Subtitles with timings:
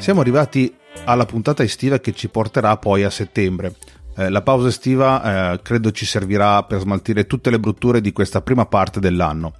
[0.00, 3.74] Siamo arrivati alla puntata estiva che ci porterà poi a settembre.
[4.16, 8.40] Eh, la pausa estiva eh, credo ci servirà per smaltire tutte le brutture di questa
[8.40, 9.52] prima parte dell'anno.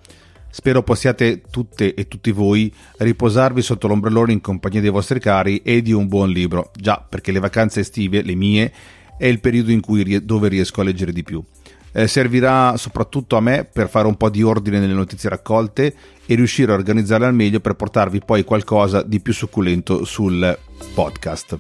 [0.49, 5.83] Spero possiate tutte e tutti voi riposarvi sotto l'ombrellone in compagnia dei vostri cari e
[5.83, 8.73] di un buon libro, già perché le vacanze estive, le mie,
[9.19, 11.45] è il periodo in cui dove riesco a leggere di più.
[11.93, 15.95] Eh, servirà soprattutto a me per fare un po' di ordine nelle notizie raccolte
[16.25, 20.57] e riuscire a organizzarle al meglio per portarvi poi qualcosa di più succulento sul
[20.95, 21.59] podcast.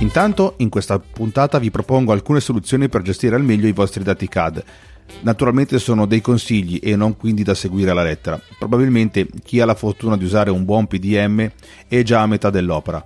[0.00, 4.28] Intanto in questa puntata vi propongo alcune soluzioni per gestire al meglio i vostri dati
[4.28, 4.64] CAD.
[5.20, 8.40] Naturalmente sono dei consigli e non quindi da seguire alla lettera.
[8.58, 11.50] Probabilmente chi ha la fortuna di usare un buon PDM
[11.88, 13.04] è già a metà dell'opera.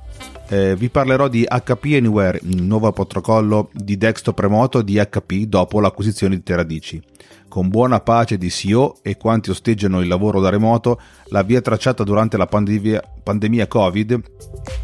[0.49, 5.81] Eh, vi parlerò di HP Anywhere, il nuovo protocollo di desktop remoto di HP dopo
[5.81, 7.01] l'acquisizione di Teradici.
[7.47, 12.03] Con buona pace di CEO e quanti osteggiano il lavoro da remoto, la via tracciata
[12.03, 14.21] durante la pandemia, pandemia Covid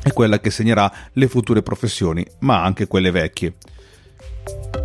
[0.02, 3.54] è quella che segnerà le future professioni, ma anche quelle vecchie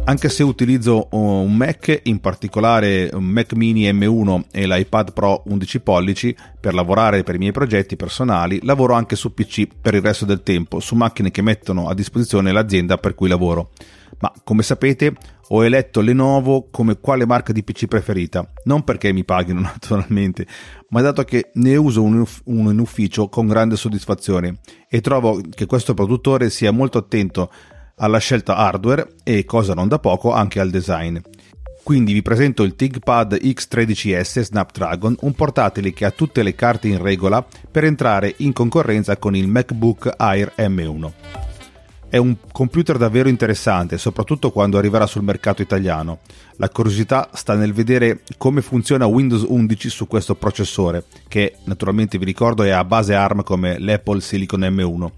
[0.09, 5.79] anche se utilizzo un Mac, in particolare un Mac mini M1 e l'iPad Pro 11
[5.81, 10.25] pollici per lavorare per i miei progetti personali, lavoro anche su PC per il resto
[10.25, 13.69] del tempo, su macchine che mettono a disposizione l'azienda per cui lavoro.
[14.19, 15.13] Ma come sapete
[15.49, 20.45] ho eletto Lenovo come quale marca di PC preferita, non perché mi paghino naturalmente,
[20.89, 25.93] ma dato che ne uso uno in ufficio con grande soddisfazione e trovo che questo
[25.93, 27.51] produttore sia molto attento
[27.99, 31.17] alla scelta hardware e, cosa non da poco, anche al design.
[31.83, 37.01] Quindi vi presento il ThinkPad X13S Snapdragon, un portatile che ha tutte le carte in
[37.01, 41.11] regola per entrare in concorrenza con il MacBook Air M1.
[42.09, 46.19] È un computer davvero interessante, soprattutto quando arriverà sul mercato italiano.
[46.57, 52.25] La curiosità sta nel vedere come funziona Windows 11 su questo processore, che naturalmente vi
[52.25, 55.11] ricordo è a base ARM come l'Apple Silicon M1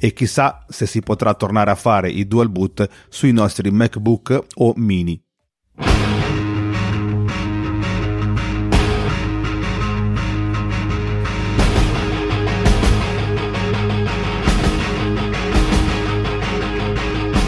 [0.00, 4.72] e chissà se si potrà tornare a fare i dual boot sui nostri MacBook o
[4.76, 5.22] mini.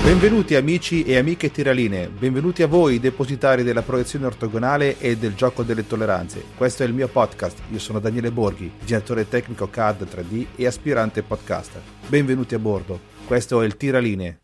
[0.04, 5.62] Benvenuti amici e amiche tiraline, benvenuti a voi depositari della proiezione ortogonale e del gioco
[5.62, 6.42] delle tolleranze.
[6.56, 11.22] Questo è il mio podcast, io sono Daniele Borghi, direttore tecnico CAD 3D e aspirante
[11.22, 11.80] podcaster.
[12.08, 14.40] Benvenuti a bordo, questo è il Tiraline.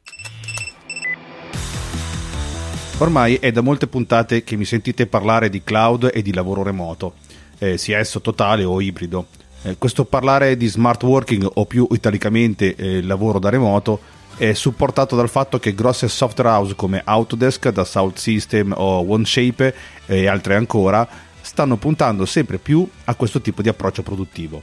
[2.99, 7.15] Ormai è da molte puntate che mi sentite parlare di cloud e di lavoro remoto,
[7.59, 9.27] eh, sia esso totale o ibrido.
[9.63, 15.17] Eh, questo parlare di smart working o più italicamente eh, lavoro da remoto è supportato
[15.17, 19.75] dal fatto che grosse software house come Autodesk, Dassault System o OneShape
[20.07, 21.07] e altre ancora
[21.41, 24.63] stanno puntando sempre più a questo tipo di approccio produttivo.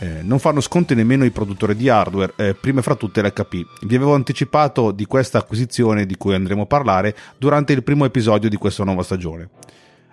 [0.00, 3.64] Eh, non fanno sconti nemmeno i produttori di hardware, eh, prima fra tutte l'HP.
[3.82, 8.48] Vi avevo anticipato di questa acquisizione di cui andremo a parlare durante il primo episodio
[8.48, 9.48] di questa nuova stagione.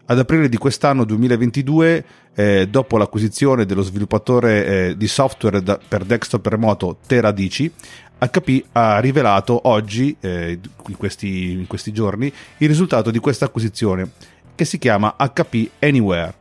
[0.06, 6.04] Ad aprile di quest'anno 2022, eh, dopo l'acquisizione dello sviluppatore eh, di software da, per
[6.04, 7.72] desktop remoto Teradici,
[8.20, 14.12] HP ha rivelato oggi, eh, in, questi, in questi giorni, il risultato di questa acquisizione,
[14.56, 16.34] che si chiama HP Anywhere.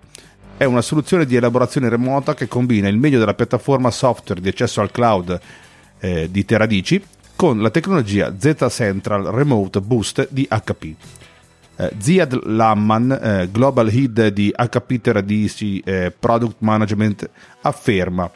[0.57, 4.81] È una soluzione di elaborazione remota che combina il meglio della piattaforma software di accesso
[4.81, 5.41] al cloud
[6.01, 7.01] eh, di Teradici
[7.37, 10.95] con la tecnologia Z Central Remote Boost di HP.
[11.77, 17.31] Eh, Ziad Lamman, eh, Global Head di HP Teradici eh, Product Management,
[17.61, 18.29] afferma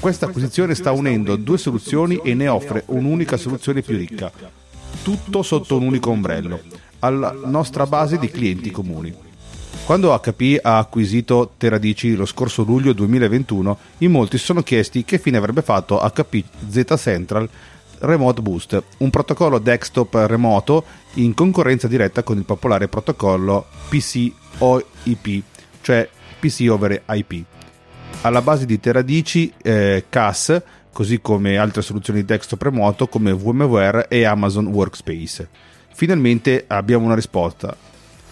[0.00, 4.30] questa acquisizione sta unendo due soluzioni e ne offre un'unica soluzione più ricca,
[5.02, 6.60] tutto sotto un unico ombrello,
[7.00, 9.14] alla nostra base di clienti comuni.
[9.84, 15.18] Quando HP ha acquisito Teradici lo scorso luglio 2021, in molti si sono chiesti che
[15.18, 17.48] fine avrebbe fatto HP Z Central
[18.00, 20.84] Remote Boost, un protocollo desktop remoto
[21.14, 25.42] in concorrenza diretta con il popolare protocollo PCOIP,
[25.80, 27.44] cioè PC over IP
[28.22, 30.60] alla base di Teradici eh, CAS,
[30.92, 35.48] così come altre soluzioni desktop remoto come VMware e Amazon Workspace.
[35.92, 37.76] Finalmente abbiamo una risposta.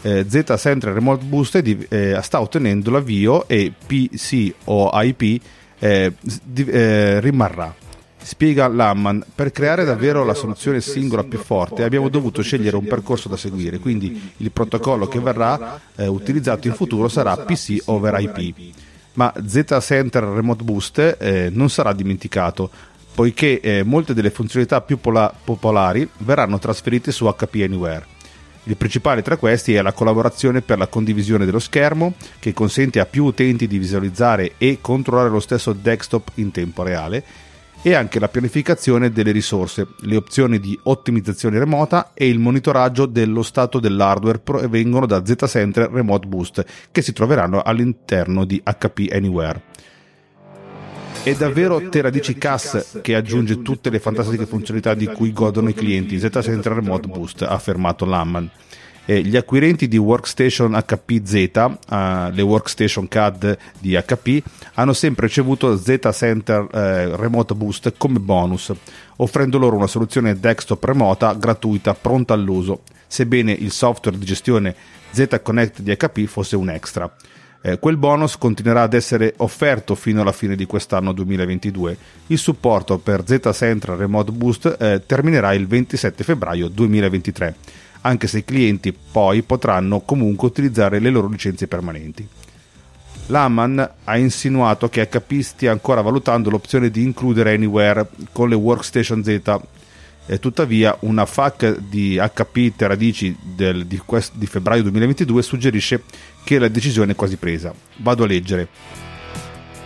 [0.03, 5.41] Eh, Z Central Remote Boost di, eh, sta ottenendo l'avvio e PC o IP
[5.79, 6.13] eh,
[6.43, 7.75] di, eh, rimarrà.
[8.19, 13.29] Spiega Lamman, per creare davvero la soluzione singola più forte abbiamo dovuto scegliere un percorso
[13.29, 18.75] da seguire, quindi il protocollo che verrà eh, utilizzato in futuro sarà PC over IP
[19.17, 22.71] ma Z Center Remote Boost eh, non sarà dimenticato
[23.17, 28.07] poiché eh, molte delle funzionalità più pola- popolari verranno trasferite su HP Anywhere.
[28.65, 33.07] Il principale tra questi è la collaborazione per la condivisione dello schermo, che consente a
[33.07, 37.25] più utenti di visualizzare e controllare lo stesso desktop in tempo reale,
[37.87, 43.45] e anche la pianificazione delle risorse, le opzioni di ottimizzazione remota e il monitoraggio dello
[43.45, 49.63] stato dell'hardware provengono da Z-Center Remote Boost che si troveranno all'interno di HP Anywhere.
[51.23, 56.19] È davvero Teradici CAS che aggiunge tutte le fantastiche funzionalità di cui godono i clienti
[56.19, 58.51] Z-Center Remote Boost, ha affermato Lamman.
[59.09, 61.51] Eh, gli acquirenti di Workstation HP Z,
[61.89, 64.43] uh, le Workstation CAD di HP,
[64.75, 68.73] hanno sempre ricevuto Z Center eh, Remote Boost come bonus,
[69.19, 74.75] offrendo loro una soluzione desktop remota gratuita pronta all'uso, sebbene il software di gestione
[75.13, 77.09] Z Connect di HP fosse un extra.
[77.63, 81.97] Eh, quel bonus continuerà ad essere offerto fino alla fine di quest'anno 2022.
[82.27, 87.55] Il supporto per Z Central Remote Boost eh, terminerà il 27 febbraio 2023
[88.07, 92.27] anche se i clienti poi potranno comunque utilizzare le loro licenze permanenti.
[93.27, 99.25] Laman ha insinuato che HP stia ancora valutando l'opzione di includere Anywhere con le Workstation
[99.25, 100.39] Z.
[100.41, 104.01] Tuttavia, una FAQ di HP Teradici del, di,
[104.33, 106.03] di febbraio 2022 suggerisce
[106.45, 107.75] che la decisione è quasi presa.
[107.97, 109.06] Vado a leggere.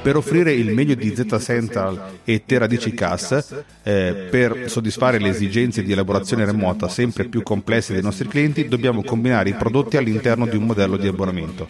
[0.02, 5.82] Per offrire il meglio di Z Central e Teradici CAS, eh, per soddisfare le esigenze
[5.82, 10.56] di elaborazione remota sempre più complesse dei nostri clienti, dobbiamo combinare i prodotti all'interno di
[10.56, 11.68] un modello di abbonamento.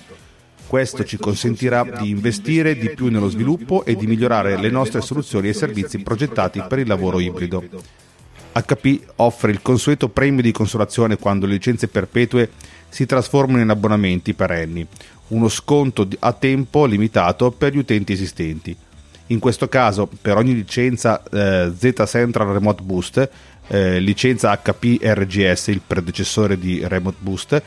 [0.64, 5.48] Questo ci consentirà di investire di più nello sviluppo e di migliorare le nostre soluzioni
[5.48, 7.64] e servizi progettati per il lavoro ibrido.
[8.52, 12.50] HP offre il consueto premio di consolazione quando le licenze perpetue
[12.88, 14.86] si trasformano in abbonamenti perenni,
[15.28, 18.76] uno sconto a tempo limitato per gli utenti esistenti.
[19.26, 23.30] In questo caso, per ogni licenza eh, Z Central Remote Boost,
[23.68, 27.62] eh, licenza HP RGS, il predecessore di Remote Boost,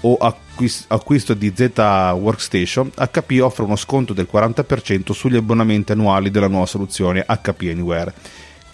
[0.00, 6.30] o acquist- acquisto di Z Workstation, HP offre uno sconto del 40% sugli abbonamenti annuali
[6.30, 8.12] della nuova soluzione HP Anywhere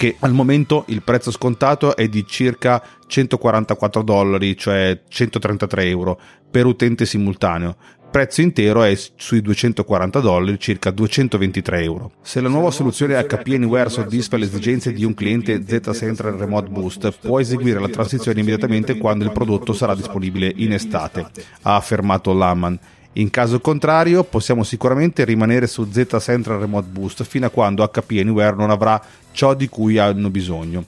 [0.01, 6.19] che al momento il prezzo scontato è di circa 144 dollari, cioè 133 euro
[6.51, 7.77] per utente simultaneo,
[8.11, 12.13] prezzo intero è sui 240 dollari, circa 223 euro.
[12.23, 16.71] Se la nuova soluzione HP Anywhere soddisfa le esigenze di un cliente Z Central Remote
[16.71, 21.27] Boost, può eseguire la transizione immediatamente quando il prodotto sarà disponibile in estate,
[21.61, 22.81] ha affermato Laman.
[23.15, 28.19] In caso contrario, possiamo sicuramente rimanere su Z Central Remote Boost fino a quando HP
[28.21, 29.03] Anywhere non avrà
[29.33, 30.85] ciò di cui hanno bisogno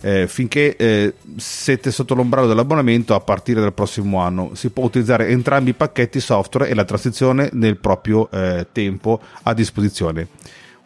[0.00, 4.50] eh, finché eh, siete sotto l'ombrello dell'abbonamento a partire dal prossimo anno.
[4.54, 9.54] Si può utilizzare entrambi i pacchetti software e la transizione nel proprio eh, tempo a
[9.54, 10.28] disposizione.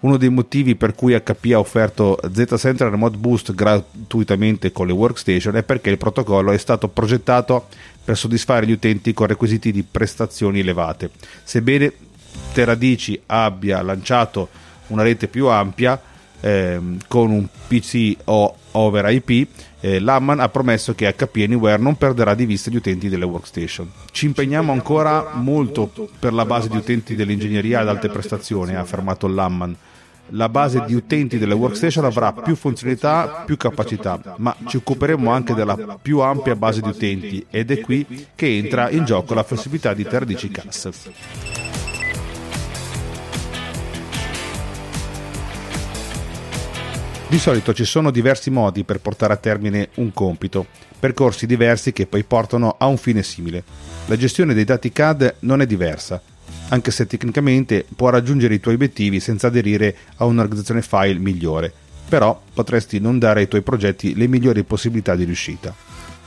[0.02, 4.92] Uno dei motivi per cui HP ha offerto Z Central Remote Boost gratuitamente con le
[4.92, 7.68] workstation è perché il protocollo è stato progettato
[8.04, 11.10] per soddisfare gli utenti con requisiti di prestazioni elevate.
[11.44, 11.92] Sebbene
[12.52, 14.48] Teradici abbia lanciato
[14.88, 16.00] una rete più ampia,
[16.40, 19.48] ehm, con un PC o over IP,
[19.80, 23.90] eh, Lamman ha promesso che HP Anywhere non perderà di vista gli utenti delle workstation.
[24.10, 29.28] Ci impegniamo ancora molto per la base di utenti dell'ingegneria ad alte prestazioni, ha affermato
[29.28, 29.76] Lamman.
[30.34, 35.52] La base di utenti delle workstation avrà più funzionalità, più capacità, ma ci occuperemo anche
[35.52, 39.92] della più ampia base di utenti ed è qui che entra in gioco la flessibilità
[39.92, 40.88] di Terdici CAS.
[47.28, 50.66] Di solito ci sono diversi modi per portare a termine un compito,
[50.98, 53.64] percorsi diversi che poi portano a un fine simile.
[54.06, 56.22] La gestione dei dati CAD non è diversa,
[56.72, 61.72] anche se tecnicamente può raggiungere i tuoi obiettivi senza aderire a un'organizzazione file migliore,
[62.08, 65.74] però potresti non dare ai tuoi progetti le migliori possibilità di riuscita.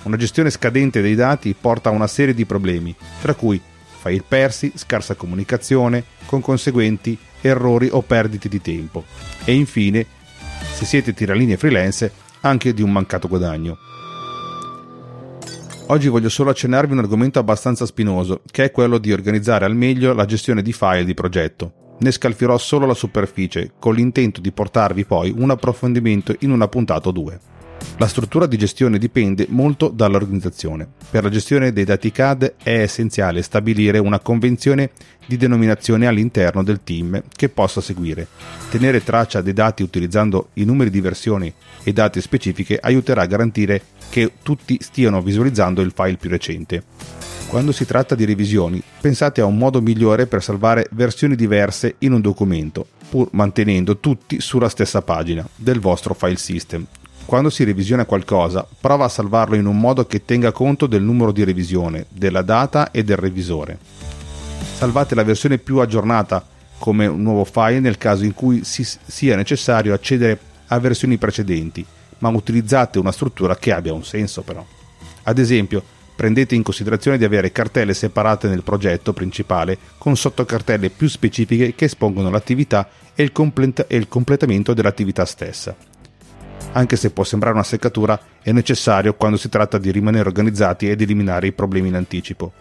[0.04, 3.60] Una gestione scadente dei dati porta a una serie di problemi, tra cui
[4.00, 9.04] file persi, scarsa comunicazione, con conseguenti errori o perdite di tempo,
[9.46, 10.06] e infine
[10.74, 12.12] se siete tiralinee freelance,
[12.42, 13.80] anche di un mancato guadagno.
[15.88, 20.14] Oggi voglio solo accennarvi un argomento abbastanza spinoso, che è quello di organizzare al meglio
[20.14, 21.96] la gestione di file di progetto.
[22.00, 27.10] Ne scalfirò solo la superficie, con l'intento di portarvi poi un approfondimento in una puntata
[27.10, 27.40] o due.
[27.98, 30.86] La struttura di gestione dipende molto dall'organizzazione.
[31.10, 34.90] Per la gestione dei dati CAD è essenziale stabilire una convenzione
[35.26, 38.28] di denominazione all'interno del team che possa seguire.
[38.70, 41.54] Tenere traccia dei dati utilizzando i numeri di versione
[41.84, 46.84] e date specifiche aiuterà a garantire che tutti stiano visualizzando il file più recente.
[47.48, 52.12] Quando si tratta di revisioni, pensate a un modo migliore per salvare versioni diverse in
[52.12, 56.86] un documento, pur mantenendo tutti sulla stessa pagina del vostro file system,
[57.26, 61.32] quando si revisiona qualcosa, prova a salvarlo in un modo che tenga conto del numero
[61.32, 63.80] di revisione, della data e del revisore.
[64.76, 66.46] Salvate la versione più aggiornata
[66.78, 71.84] come un nuovo file nel caso in cui si sia necessario accedere a versioni precedenti,
[72.20, 74.64] ma utilizzate una struttura che abbia un senso però.
[75.24, 75.84] Ad esempio,
[76.16, 81.86] prendete in considerazione di avere cartelle separate nel progetto principale con sottocartelle più specifiche che
[81.86, 85.76] espongono l'attività e il, complet- e il completamento dell'attività stessa.
[86.78, 91.00] Anche se può sembrare una seccatura, è necessario quando si tratta di rimanere organizzati ed
[91.00, 92.52] eliminare i problemi in anticipo.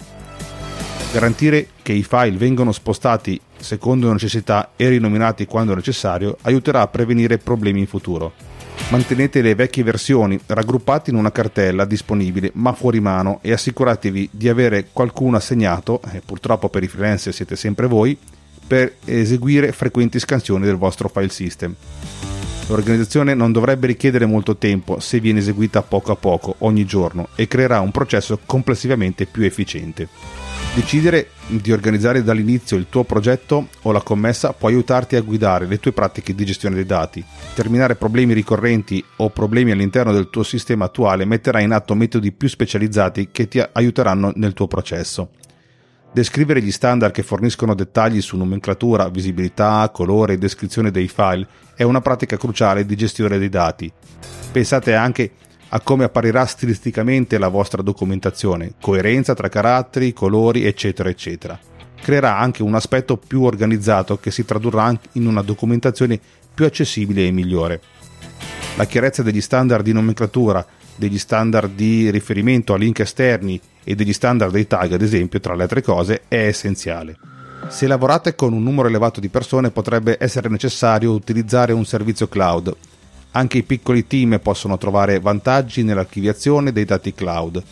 [1.13, 7.39] Garantire che i file vengano spostati secondo necessità e rinominati quando necessario aiuterà a prevenire
[7.39, 8.33] problemi in futuro.
[8.91, 14.49] Mantenete le vecchie versioni raggruppate in una cartella disponibile ma fuori mano e assicuratevi di
[14.49, 18.17] avere qualcuno assegnato, e purtroppo per i freelance siete sempre voi,
[18.65, 21.75] per eseguire frequenti scansioni del vostro file system.
[22.67, 27.47] L'organizzazione non dovrebbe richiedere molto tempo se viene eseguita poco a poco ogni giorno e
[27.47, 30.09] creerà un processo complessivamente più efficiente.
[30.75, 35.79] Decidere di organizzare dall'inizio il tuo progetto o la commessa può aiutarti a guidare le
[35.79, 37.23] tue pratiche di gestione dei dati.
[37.55, 42.49] Terminare problemi ricorrenti o problemi all'interno del tuo sistema attuale metterà in atto metodi più
[42.49, 45.29] specializzati che ti aiuteranno nel tuo processo.
[46.15, 51.45] Descrivere gli standard che forniscono dettagli su nomenclatura, visibilità, colore e descrizione dei file
[51.75, 53.91] è una pratica cruciale di gestione dei dati.
[54.53, 55.33] Pensate anche
[55.71, 61.59] a come apparirà stilisticamente la vostra documentazione, coerenza tra caratteri, colori, eccetera, eccetera.
[62.01, 66.21] Creerà anche un aspetto più organizzato che si tradurrà in una documentazione
[66.55, 67.81] più accessibile e migliore.
[68.77, 74.13] La chiarezza degli standard di nomenclatura, degli standard di riferimento a link esterni e degli
[74.13, 77.17] standard dei tag, ad esempio, tra le altre cose, è essenziale.
[77.69, 82.75] Se lavorate con un numero elevato di persone potrebbe essere necessario utilizzare un servizio cloud
[83.37, 87.63] anche i piccoli team possono trovare vantaggi nell'archiviazione dei dati cloud.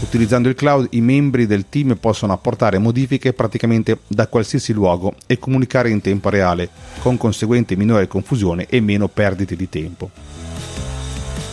[0.00, 5.38] Utilizzando il cloud i membri del team possono apportare modifiche praticamente da qualsiasi luogo e
[5.38, 6.68] comunicare in tempo reale,
[7.00, 10.10] con conseguente minore confusione e meno perdite di tempo.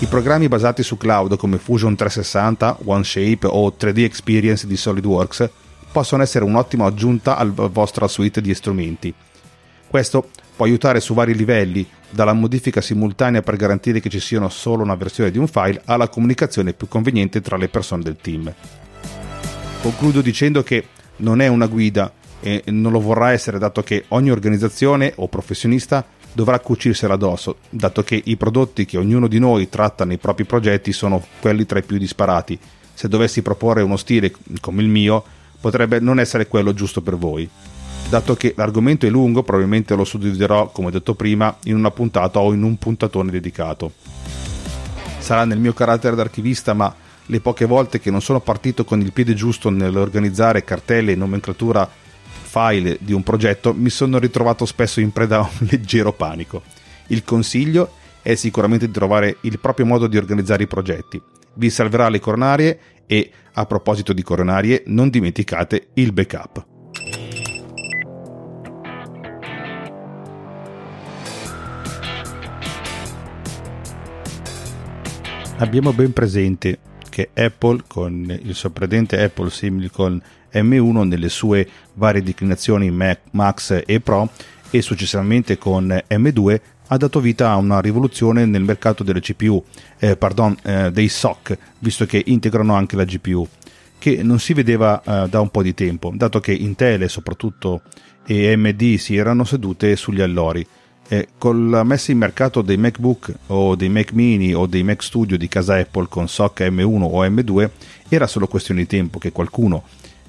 [0.06, 5.50] I programmi basati su cloud come Fusion 360, OneShape o 3D Experience di SolidWorks
[5.92, 9.12] possono essere un'ottima aggiunta alla vostra suite di strumenti.
[9.88, 14.84] Questo può aiutare su vari livelli, dalla modifica simultanea per garantire che ci sia solo
[14.84, 18.54] una versione di un file alla comunicazione più conveniente tra le persone del team.
[19.82, 20.86] Concludo dicendo che
[21.18, 26.06] non è una guida e non lo vorrà essere dato che ogni organizzazione o professionista
[26.36, 30.92] dovrà cucirsela addosso, dato che i prodotti che ognuno di noi tratta nei propri progetti
[30.92, 32.60] sono quelli tra i più disparati.
[32.94, 35.24] Se dovessi proporre uno stile come il mio,
[35.62, 37.50] potrebbe non essere quello giusto per voi.
[38.10, 42.52] Dato che l'argomento è lungo, probabilmente lo suddividerò, come detto prima, in una puntata o
[42.52, 43.94] in un puntatone dedicato.
[45.20, 46.94] Sarà nel mio carattere d'archivista, ma
[47.28, 51.90] le poche volte che non sono partito con il piede giusto nell'organizzare cartelle e nomenclatura
[52.56, 56.62] file di un progetto, mi sono ritrovato spesso in preda a un leggero panico.
[57.08, 61.22] Il consiglio è sicuramente di trovare il proprio modo di organizzare i progetti.
[61.56, 66.66] Vi salverà le coronarie e, a proposito di coronarie, non dimenticate il backup.
[75.58, 76.80] abbiamo ben presente
[77.16, 84.02] che Apple con il sorprendente Apple Silicon M1 nelle sue varie declinazioni Mac, Max e
[84.02, 84.30] Pro
[84.70, 89.64] e successivamente con M2 ha dato vita a una rivoluzione nel mercato delle CPU,
[89.98, 93.48] eh, pardon, eh, dei SOC, visto che integrano anche la GPU,
[93.98, 97.10] che non si vedeva eh, da un po' di tempo, dato che Intel
[98.28, 100.68] e AMD si erano sedute sugli allori
[101.08, 105.04] eh, con la messa in mercato dei MacBook o dei Mac mini o dei Mac
[105.04, 107.70] Studio di casa Apple con SOC M1 o M2
[108.10, 109.84] era solo questione di tempo che qualcuno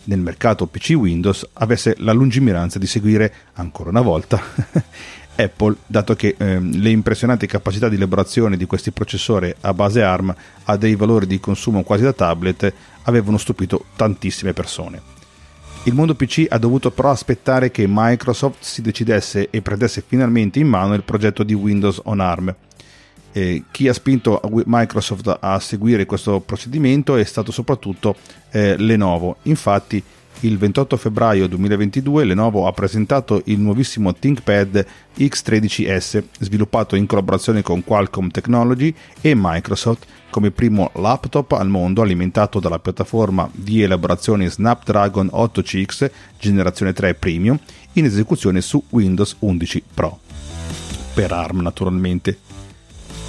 [0.04, 4.40] nel mercato PC Windows avesse la lungimiranza di seguire ancora una volta
[5.36, 10.34] Apple, dato che eh, le impressionanti capacità di elaborazione di questi processori a base ARM
[10.64, 15.15] a dei valori di consumo quasi da tablet avevano stupito tantissime persone.
[15.86, 20.66] Il mondo PC ha dovuto però aspettare che Microsoft si decidesse e prendesse finalmente in
[20.66, 22.52] mano il progetto di Windows on ARM.
[23.30, 28.16] Eh, chi ha spinto Microsoft a seguire questo procedimento è stato soprattutto
[28.50, 29.36] eh, Lenovo.
[29.42, 30.02] Infatti,
[30.40, 37.82] il 28 febbraio 2022 Lenovo ha presentato il nuovissimo ThinkPad X13S, sviluppato in collaborazione con
[37.82, 45.30] Qualcomm Technology e Microsoft come primo laptop al mondo alimentato dalla piattaforma di elaborazione Snapdragon
[45.32, 47.58] 8CX generazione 3 Premium
[47.94, 50.18] in esecuzione su Windows 11 Pro.
[51.14, 52.38] Per ARM naturalmente.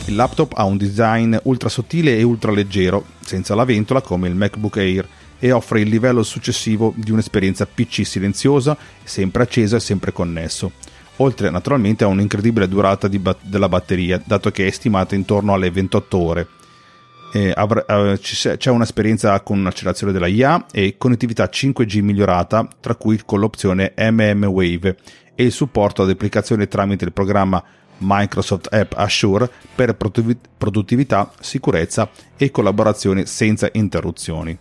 [0.08, 4.36] Il laptop ha un design ultra sottile e ultra leggero, senza la ventola come il
[4.36, 5.08] MacBook Air
[5.40, 10.72] e offre il livello successivo di un'esperienza PC silenziosa, sempre accesa e sempre connesso.
[11.20, 16.18] oltre naturalmente a un'incredibile durata bat- della batteria, dato che è stimata intorno alle 28
[16.18, 16.48] ore.
[17.34, 18.20] Eh, avr- eh,
[18.58, 24.46] c'è un'esperienza con un'accelerazione della IA e connettività 5G migliorata, tra cui con l'opzione MM
[24.46, 24.96] Wave
[25.34, 27.64] e il supporto ad applicazioni tramite il programma
[28.00, 34.58] Microsoft App Assure per produttività, sicurezza e collaborazione senza interruzioni.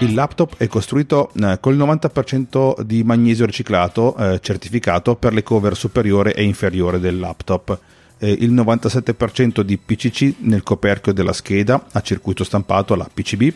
[0.00, 5.42] Il laptop è costruito eh, con il 90% di magnesio riciclato eh, certificato per le
[5.42, 7.78] cover superiore e inferiore del laptop.
[8.18, 13.52] Eh, il 97% di PCC nel coperchio della scheda a circuito stampato, la PCB,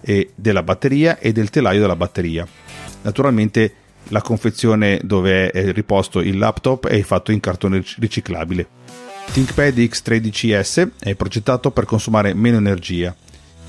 [0.00, 2.46] e della batteria e del telaio della batteria.
[3.02, 3.74] Naturalmente
[4.08, 8.66] la confezione dove è riposto il laptop è fatto in cartone riciclabile.
[9.32, 13.14] ThinkPad X13S è progettato per consumare meno energia.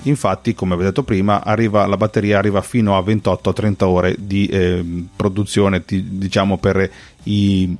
[0.05, 4.83] Infatti, come avevo detto prima, arriva, la batteria arriva fino a 28-30 ore di eh,
[5.15, 6.89] produzione, di, diciamo, per
[7.23, 7.75] i,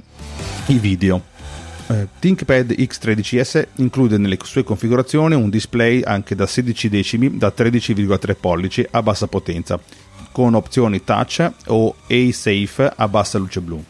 [0.67, 1.21] i video.
[1.87, 8.35] Eh, ThinkPad X13S include nelle sue configurazioni un display anche da 16 decimi da 13,3
[8.39, 9.79] pollici a bassa potenza
[10.31, 13.83] con opzioni touch o A-Safe a bassa luce blu.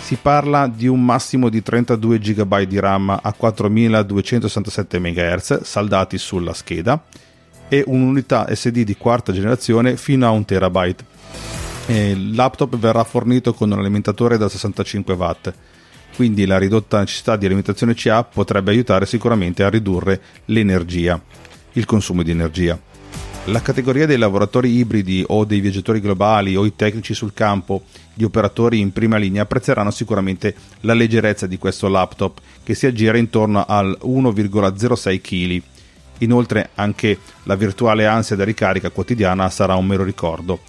[0.00, 6.54] Si parla di un massimo di 32 GB di RAM a 4267 MHz saldati sulla
[6.54, 7.00] scheda
[7.70, 10.94] e un'unità SD di quarta generazione fino a 1 TB.
[11.86, 15.54] Il laptop verrà fornito con un alimentatore da 65 watt,
[16.16, 21.18] quindi la ridotta necessità di alimentazione CA potrebbe aiutare sicuramente a ridurre l'energia,
[21.72, 22.78] il consumo di energia.
[23.46, 27.84] La categoria dei lavoratori ibridi o dei viaggiatori globali o i tecnici sul campo,
[28.14, 33.16] gli operatori in prima linea apprezzeranno sicuramente la leggerezza di questo laptop che si aggira
[33.16, 35.62] intorno al 1,06 kg.
[36.20, 40.60] Inoltre anche la virtuale ansia da ricarica quotidiana sarà un mero ricordo.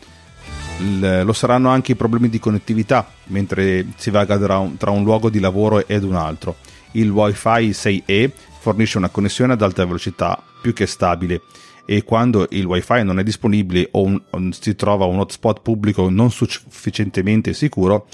[0.80, 5.30] lo saranno anche i problemi di connettività mentre si vaga tra un, tra un luogo
[5.30, 6.56] di lavoro ed un altro.
[6.94, 11.42] Il Wi-Fi 6E fornisce una connessione ad alta velocità più che stabile
[11.86, 16.32] e quando il wifi non è disponibile o un, si trova un hotspot pubblico non
[16.32, 18.08] sufficientemente sicuro,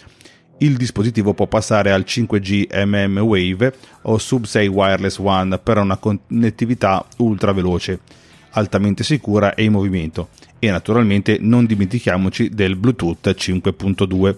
[0.59, 7.05] il dispositivo può passare al 5G MM Wave o Sub-6 Wireless One per una connettività
[7.17, 7.99] ultra veloce,
[8.51, 10.29] altamente sicura e in movimento.
[10.57, 14.35] E naturalmente non dimentichiamoci del Bluetooth 5.2.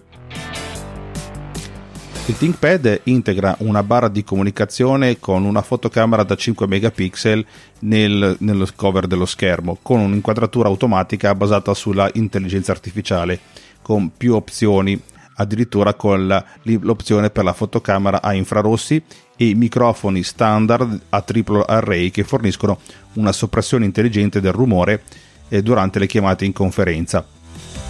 [2.26, 7.46] Il ThinkPad integra una barra di comunicazione con una fotocamera da 5 megapixel
[7.80, 13.40] nel, nello cover dello schermo, con un'inquadratura automatica basata sulla intelligenza artificiale,
[13.82, 15.02] con più opzioni,
[15.40, 19.02] addirittura con l'opzione per la fotocamera a infrarossi
[19.36, 22.80] e microfoni standard a triplo array che forniscono
[23.14, 25.04] una soppressione intelligente del rumore
[25.48, 27.26] eh, durante le chiamate in conferenza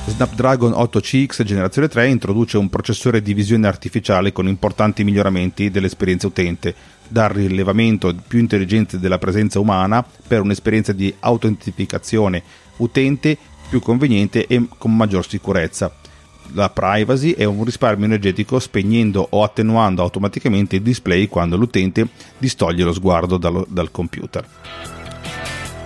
[0.05, 6.73] Snapdragon 8CX generazione 3 introduce un processore di visione artificiale con importanti miglioramenti dell'esperienza utente,
[7.07, 12.41] dal rilevamento più intelligente della presenza umana per un'esperienza di autentificazione
[12.77, 13.37] utente
[13.69, 15.93] più conveniente e con maggior sicurezza.
[16.53, 22.07] La privacy è un risparmio energetico spegnendo o attenuando automaticamente il display quando l'utente
[22.37, 24.47] distoglie lo sguardo dal, dal computer.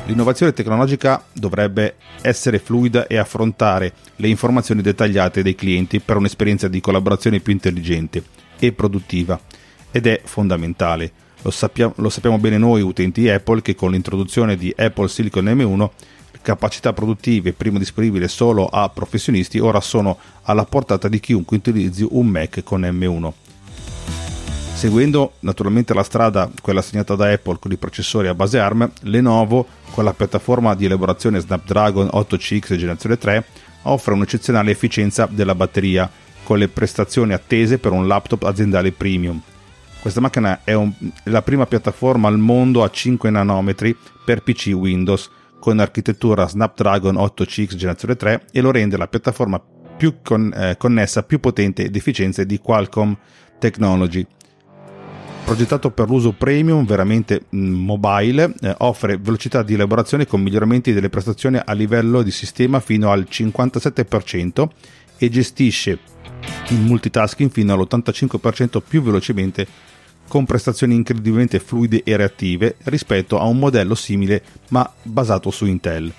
[0.06, 6.82] L'innovazione tecnologica dovrebbe essere fluida e affrontare le informazioni dettagliate dei clienti per un'esperienza di
[6.82, 8.23] collaborazione più intelligente
[8.60, 9.39] e produttiva
[9.91, 11.12] ed è fondamentale.
[11.41, 15.89] Lo sappiamo, lo sappiamo bene noi utenti Apple che con l'introduzione di Apple Silicon M1
[16.44, 22.28] capacità produttive prima disponibili solo a professionisti ora sono alla portata di chiunque utilizzi un
[22.28, 23.32] Mac con M1
[24.74, 29.66] Seguendo naturalmente la strada, quella segnata da Apple con i processori a base ARM, Lenovo,
[29.92, 33.46] con la piattaforma di elaborazione Snapdragon 8CX generazione 3,
[33.84, 36.10] offre un'eccezionale efficienza della batteria,
[36.44, 39.40] con le prestazioni attese per un laptop aziendale premium.
[40.02, 40.92] Questa macchina è, un,
[41.26, 45.30] la prima piattaforma al mondo a 5 nanometri per PC Windows,
[45.63, 49.63] con architettura Snapdragon 8CX generazione 3 e lo rende la piattaforma
[49.95, 53.13] più con, eh, connessa, più potente ed efficiente di Qualcomm
[53.60, 54.28] Technology.
[55.45, 61.08] Progettato per l'uso premium, veramente mm, mobile, eh, offre velocità di elaborazione con miglioramenti delle
[61.08, 64.67] prestazioni a livello di sistema fino al 57%
[65.17, 65.97] e gestisce
[66.71, 69.65] il multitasking fino all'85% più velocemente
[70.34, 76.12] con prestazioni incredibilmente fluide e reattive rispetto a un modello simile ma basato su Intel.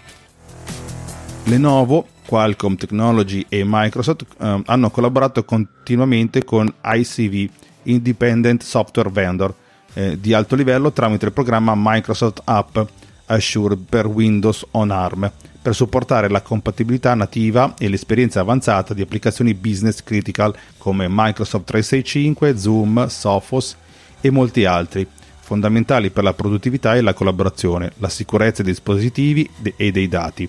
[1.46, 7.50] Lenovo, Qualcomm Technology e Microsoft eh, hanno collaborato continuamente con ICV
[7.83, 9.53] Independent Software Vendor
[9.94, 12.79] eh, di alto livello tramite il programma Microsoft App
[13.27, 15.29] Assure per Windows on ARM
[15.61, 22.57] per supportare la compatibilità nativa e l'esperienza avanzata di applicazioni business critical come Microsoft 365,
[22.57, 23.79] Zoom, Sophos
[24.25, 25.07] e molti altri,
[25.41, 30.49] fondamentali per la produttività e la collaborazione, la sicurezza dei dispositivi e dei dati,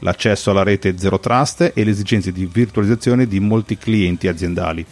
[0.00, 4.84] l'accesso alla rete Zero Trust e le esigenze di virtualizzazione di molti clienti aziendali.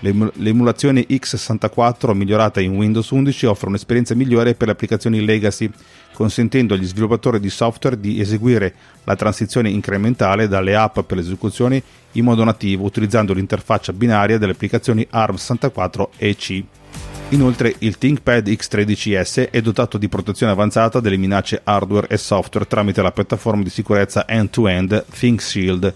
[0.00, 5.70] L'emulazione x64 migliorata in Windows 11 offre un'esperienza migliore per le applicazioni legacy,
[6.12, 11.80] consentendo agli sviluppatori di software di eseguire la transizione incrementale dalle app per l'esecuzione
[12.12, 16.64] in modo nativo utilizzando l'interfaccia binaria delle applicazioni ARM64 e C.
[17.32, 23.02] Inoltre il ThinkPad X13S è dotato di protezione avanzata delle minacce hardware e software tramite
[23.02, 25.94] la piattaforma di sicurezza end-to-end ThinkShield.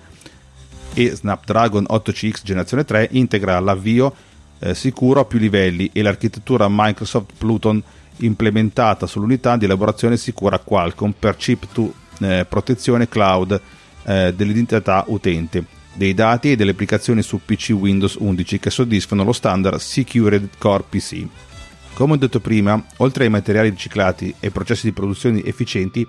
[0.94, 4.14] E Snapdragon 8CX generazione 3 integra l'avvio
[4.60, 7.82] eh, sicuro a più livelli e l'architettura Microsoft Pluton
[8.18, 13.60] implementata sull'unità di elaborazione sicura Qualcomm per chip to eh, protezione cloud
[14.04, 19.32] eh, dell'identità utente, dei dati e delle applicazioni su PC Windows 11 che soddisfano lo
[19.32, 21.26] standard Secured Core PC.
[21.94, 26.06] Come ho detto prima, oltre ai materiali riciclati e processi di produzione efficienti,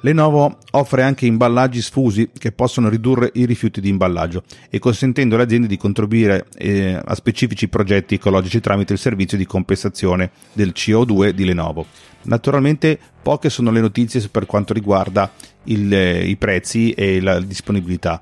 [0.00, 5.44] Lenovo offre anche imballaggi sfusi che possono ridurre i rifiuti di imballaggio e consentendo alle
[5.44, 11.30] aziende di contribuire eh, a specifici progetti ecologici tramite il servizio di compensazione del CO2
[11.30, 11.86] di Lenovo.
[12.22, 15.32] Naturalmente poche sono le notizie per quanto riguarda
[15.64, 18.20] il, eh, i prezzi e la disponibilità.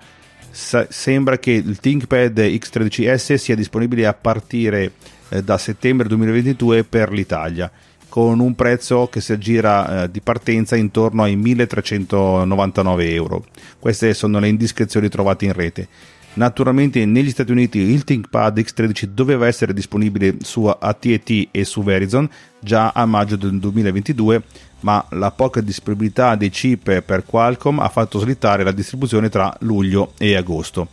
[0.54, 4.92] Sa- sembra che il ThinkPad X13S sia disponibile a partire
[5.30, 7.68] eh, da settembre 2022 per l'Italia
[8.08, 13.44] con un prezzo che si aggira eh, di partenza intorno ai 1399 euro.
[13.80, 15.88] Queste sono le indiscrezioni trovate in rete.
[16.34, 22.30] Naturalmente negli Stati Uniti il ThinkPad X13 doveva essere disponibile su AT&T e su Verizon
[22.60, 24.42] già a maggio del 2022,
[24.84, 30.12] ma la poca disponibilità dei chip per Qualcomm ha fatto slittare la distribuzione tra luglio
[30.18, 30.88] e agosto.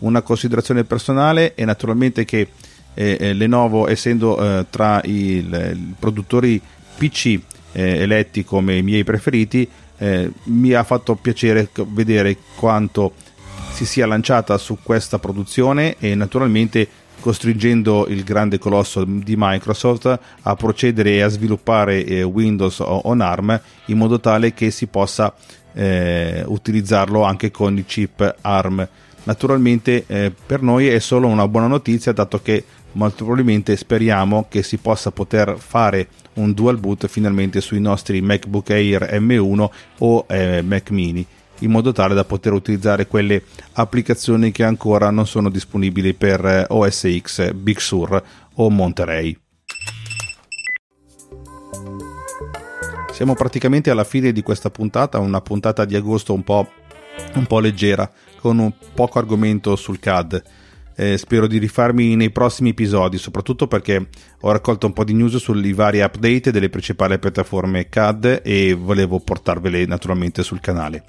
[0.00, 2.48] Una considerazione personale è naturalmente che
[2.94, 6.60] eh, eh, Lenovo essendo eh, tra i, produttori
[6.96, 7.38] PC
[7.72, 13.12] eh, eletti come i miei preferiti eh, mi ha fatto piacere vedere quanto
[13.72, 16.88] si sia lanciata su questa produzione e naturalmente
[17.20, 23.60] costringendo il grande colosso di Microsoft a procedere e a sviluppare eh, Windows on ARM
[23.86, 25.32] in modo tale che si possa
[25.72, 28.88] eh, utilizzarlo anche con i chip ARM.
[29.24, 34.62] Naturalmente eh, per noi è solo una buona notizia dato che molto probabilmente speriamo che
[34.62, 40.62] si possa poter fare un dual boot finalmente sui nostri MacBook Air M1 o eh,
[40.62, 41.24] Mac mini
[41.60, 43.42] in modo tale da poter utilizzare quelle
[43.72, 48.22] applicazioni che ancora non sono disponibili per eh, OS X, Big Sur
[48.54, 49.38] o Monterey.
[53.12, 56.70] Siamo praticamente alla fine di questa puntata, una puntata di agosto un po',
[57.34, 60.42] un po leggera, con poco argomento sul CAD
[61.00, 64.08] eh, spero di rifarmi nei prossimi episodi, soprattutto perché
[64.40, 69.18] ho raccolto un po' di news sui vari update delle principali piattaforme CAD e volevo
[69.18, 71.04] portarvele naturalmente sul canale.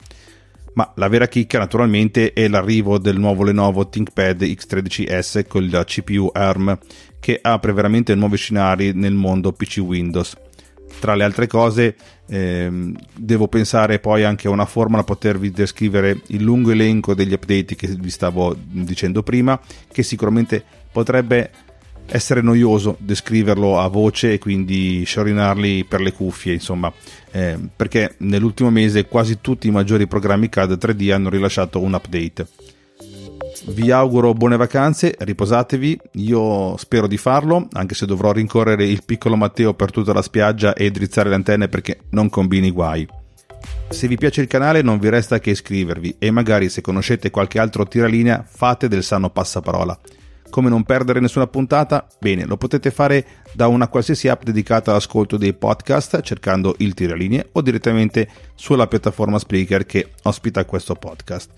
[0.73, 6.29] Ma la vera chicca naturalmente è l'arrivo del nuovo Lenovo ThinkPad X13S con la CPU
[6.31, 6.77] ARM
[7.19, 10.35] che apre veramente nuovi scenari nel mondo PC Windows.
[10.99, 11.95] Tra le altre cose
[12.27, 17.33] ehm, devo pensare poi anche a una forma da potervi descrivere il lungo elenco degli
[17.33, 19.59] update che vi stavo dicendo prima
[19.91, 21.49] che sicuramente potrebbe
[22.11, 26.91] essere noioso descriverlo a voce e quindi sciorinarli per le cuffie insomma
[27.31, 32.47] eh, perché nell'ultimo mese quasi tutti i maggiori programmi CAD 3D hanno rilasciato un update
[33.67, 39.35] vi auguro buone vacanze, riposatevi, io spero di farlo, anche se dovrò rincorrere il piccolo
[39.35, 43.07] Matteo per tutta la spiaggia e drizzare le antenne perché non combini guai.
[43.89, 47.59] Se vi piace il canale non vi resta che iscrivervi e magari se conoscete qualche
[47.59, 49.99] altro tiralinea fate del sano passaparola.
[50.51, 52.05] Come non perdere nessuna puntata?
[52.19, 57.45] Bene, lo potete fare da una qualsiasi app dedicata all'ascolto dei podcast cercando il tiralinea
[57.53, 61.51] o direttamente sulla piattaforma Spreaker che ospita questo podcast.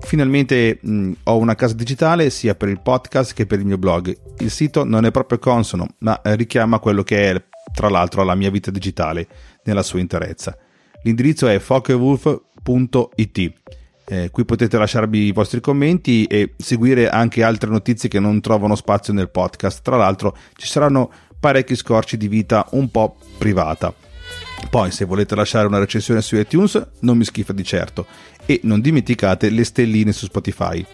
[0.00, 4.14] Finalmente mh, ho una casa digitale sia per il podcast che per il mio blog.
[4.40, 8.50] Il sito non è proprio consono, ma richiama quello che è, tra l'altro, la mia
[8.50, 9.26] vita digitale
[9.64, 10.54] nella sua interezza.
[11.04, 13.52] L'indirizzo è focewolf.it.
[14.08, 18.76] Eh, qui potete lasciarvi i vostri commenti e seguire anche altre notizie che non trovano
[18.76, 19.82] spazio nel podcast.
[19.82, 23.92] Tra l'altro, ci saranno parecchi scorci di vita un po' privata.
[24.70, 28.06] Poi, se volete lasciare una recensione su iTunes, non mi schifa di certo.
[28.46, 30.84] E non dimenticate le stelline su Spotify.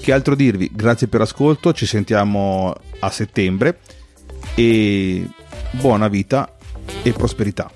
[0.00, 0.70] Che altro dirvi?
[0.72, 3.80] Grazie per l'ascolto, ci sentiamo a settembre
[4.54, 5.28] e
[5.72, 6.56] buona vita
[7.02, 7.70] e prosperità.